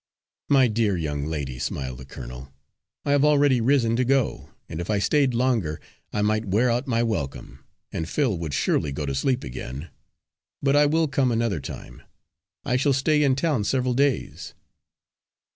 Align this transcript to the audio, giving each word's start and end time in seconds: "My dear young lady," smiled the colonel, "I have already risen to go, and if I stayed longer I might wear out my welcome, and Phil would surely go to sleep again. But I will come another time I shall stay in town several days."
"My 0.49 0.67
dear 0.67 0.97
young 0.97 1.27
lady," 1.27 1.59
smiled 1.59 1.99
the 1.99 2.05
colonel, 2.05 2.51
"I 3.05 3.11
have 3.11 3.23
already 3.23 3.61
risen 3.61 3.95
to 3.97 4.03
go, 4.03 4.49
and 4.67 4.81
if 4.81 4.89
I 4.89 4.97
stayed 4.97 5.35
longer 5.35 5.79
I 6.11 6.23
might 6.23 6.45
wear 6.45 6.71
out 6.71 6.87
my 6.87 7.03
welcome, 7.03 7.63
and 7.91 8.09
Phil 8.09 8.35
would 8.35 8.55
surely 8.55 8.91
go 8.91 9.05
to 9.05 9.13
sleep 9.13 9.43
again. 9.43 9.91
But 10.59 10.75
I 10.75 10.87
will 10.87 11.07
come 11.07 11.31
another 11.31 11.59
time 11.59 12.01
I 12.65 12.77
shall 12.77 12.93
stay 12.93 13.21
in 13.21 13.35
town 13.35 13.63
several 13.63 13.93
days." 13.93 14.55